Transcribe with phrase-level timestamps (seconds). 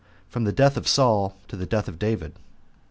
[0.29, 2.33] From The Death Of Saul To The Death Of David.